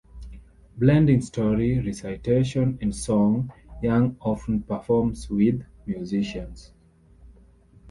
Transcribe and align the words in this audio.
Blending 0.77 1.21
story, 1.21 1.77
recitation 1.79 2.79
and 2.81 2.95
song, 2.95 3.53
Young 3.83 4.17
often 4.19 4.63
performs 4.63 5.29
with 5.29 5.63
musicians. 5.85 6.73